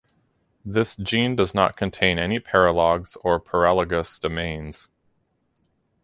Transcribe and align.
This 0.65 0.95
gene 0.95 1.35
does 1.35 1.53
not 1.53 1.77
contain 1.77 2.17
any 2.17 2.39
paralogs 2.39 3.15
or 3.23 3.39
paralogous 3.39 4.19
domains. 4.19 4.89